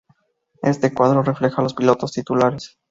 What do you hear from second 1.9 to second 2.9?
titulares.